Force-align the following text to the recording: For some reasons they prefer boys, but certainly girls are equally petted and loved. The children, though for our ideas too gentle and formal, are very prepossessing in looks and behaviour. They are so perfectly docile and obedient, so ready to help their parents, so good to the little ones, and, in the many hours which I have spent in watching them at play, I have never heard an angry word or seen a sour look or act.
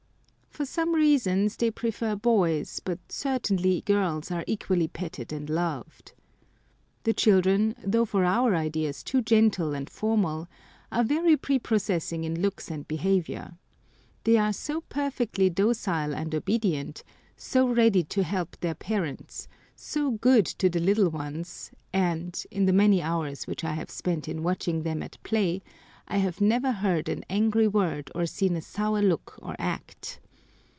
For 0.53 0.65
some 0.65 0.93
reasons 0.93 1.55
they 1.55 1.71
prefer 1.71 2.13
boys, 2.17 2.81
but 2.83 2.99
certainly 3.07 3.79
girls 3.85 4.31
are 4.31 4.43
equally 4.47 4.89
petted 4.89 5.31
and 5.31 5.49
loved. 5.49 6.11
The 7.03 7.13
children, 7.13 7.73
though 7.81 8.03
for 8.03 8.25
our 8.25 8.53
ideas 8.53 9.01
too 9.01 9.21
gentle 9.21 9.73
and 9.73 9.89
formal, 9.89 10.49
are 10.91 11.05
very 11.05 11.37
prepossessing 11.37 12.25
in 12.25 12.41
looks 12.41 12.69
and 12.69 12.85
behaviour. 12.85 13.57
They 14.25 14.35
are 14.35 14.51
so 14.51 14.81
perfectly 14.81 15.49
docile 15.49 16.13
and 16.13 16.35
obedient, 16.35 17.01
so 17.37 17.65
ready 17.69 18.03
to 18.03 18.21
help 18.21 18.57
their 18.59 18.75
parents, 18.75 19.47
so 19.73 20.11
good 20.11 20.45
to 20.45 20.69
the 20.69 20.81
little 20.81 21.09
ones, 21.09 21.71
and, 21.93 22.43
in 22.51 22.65
the 22.65 22.73
many 22.73 23.01
hours 23.01 23.47
which 23.47 23.63
I 23.63 23.71
have 23.75 23.89
spent 23.89 24.27
in 24.27 24.43
watching 24.43 24.83
them 24.83 25.01
at 25.01 25.17
play, 25.23 25.61
I 26.09 26.17
have 26.17 26.41
never 26.41 26.73
heard 26.73 27.07
an 27.07 27.23
angry 27.29 27.69
word 27.69 28.11
or 28.13 28.25
seen 28.25 28.57
a 28.57 28.61
sour 28.61 29.01
look 29.01 29.39
or 29.41 29.55
act. 29.57 30.19